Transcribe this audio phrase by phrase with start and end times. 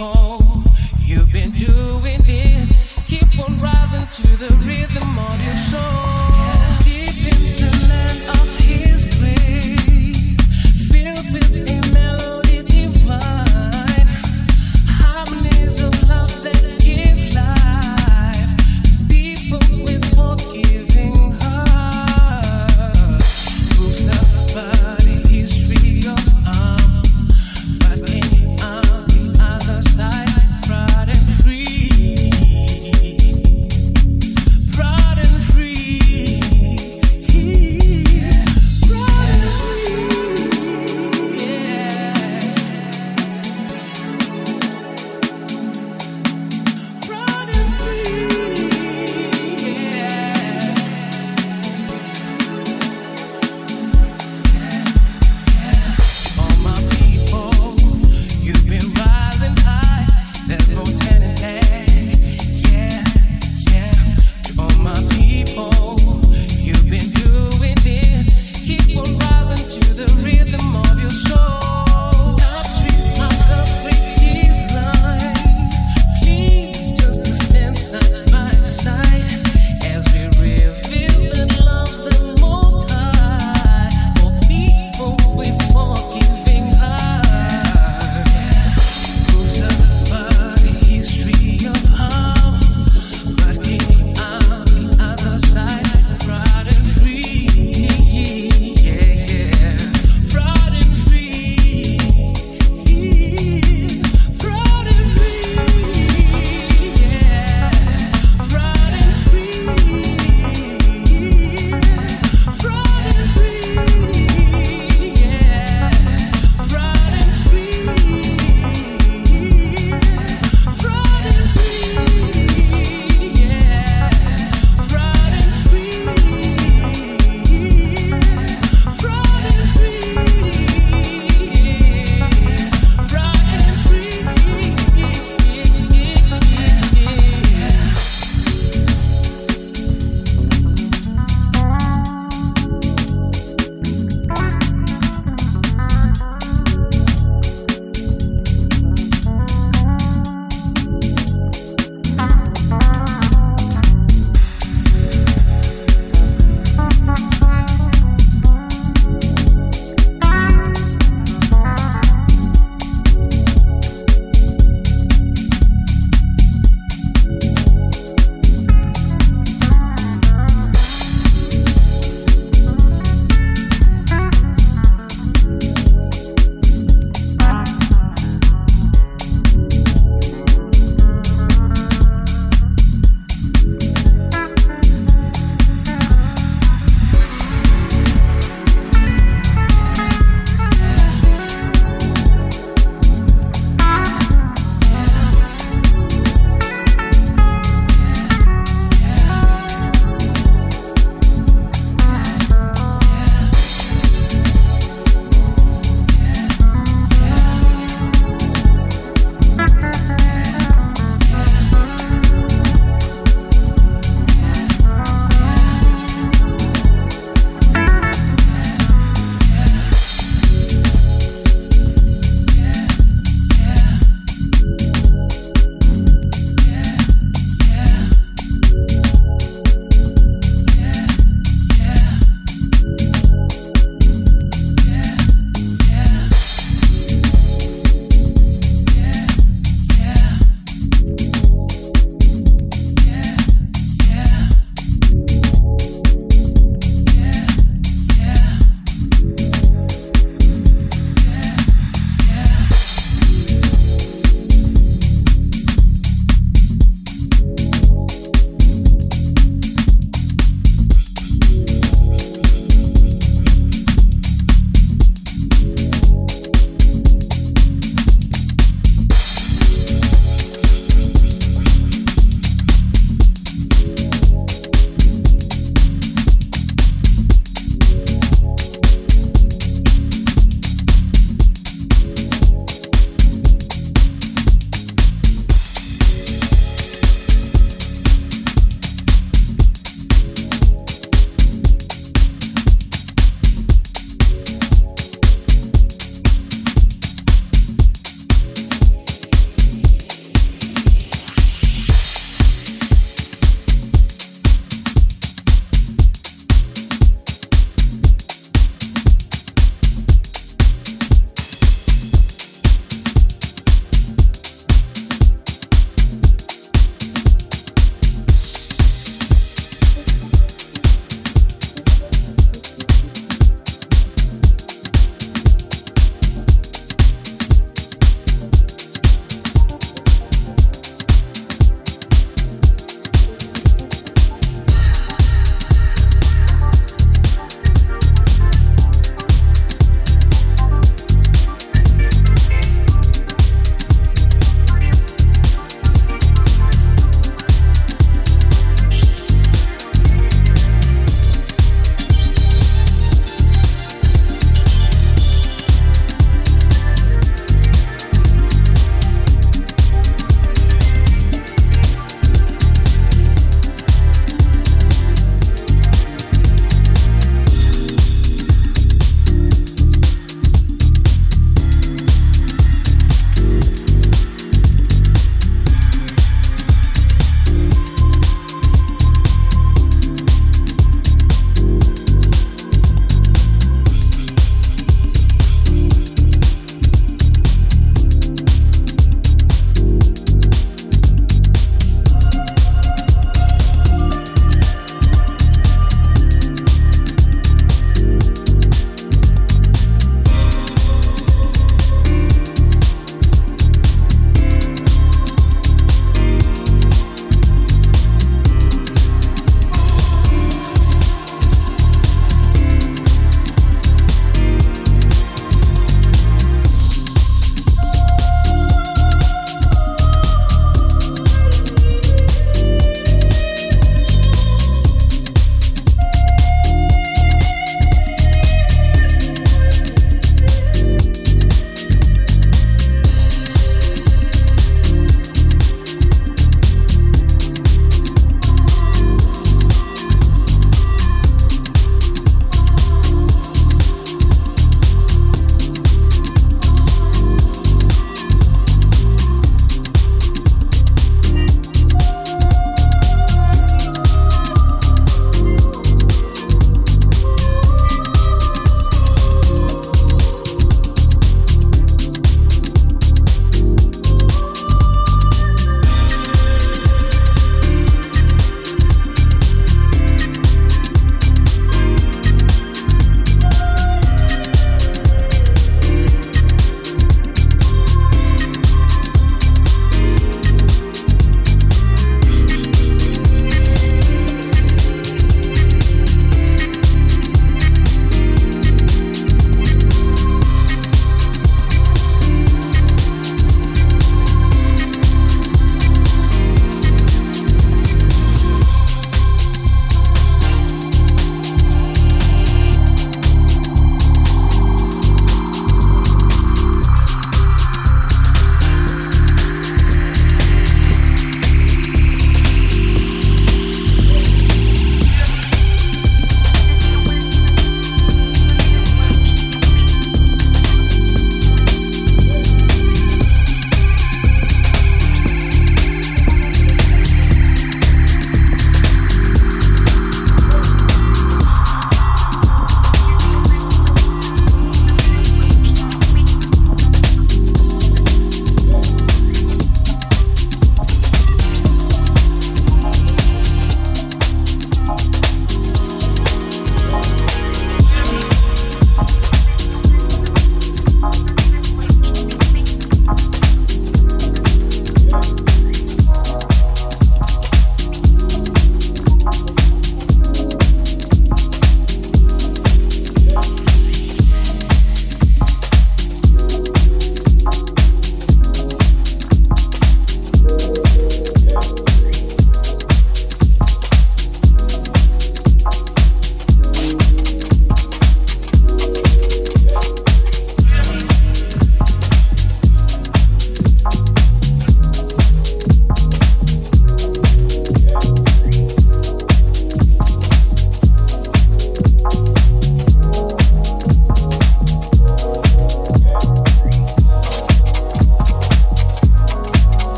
[0.00, 2.68] You've been doing it.
[3.06, 6.19] Keep on rising to the rhythm of your soul.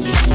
[0.00, 0.25] Bye.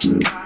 [0.00, 0.37] Thank